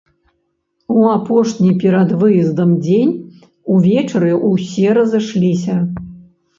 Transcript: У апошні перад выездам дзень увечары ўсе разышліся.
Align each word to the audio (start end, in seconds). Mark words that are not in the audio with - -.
У 0.95 1.03
апошні 1.17 1.69
перад 1.83 2.09
выездам 2.23 2.73
дзень 2.87 3.13
увечары 3.77 4.31
ўсе 4.51 4.87
разышліся. 5.03 5.83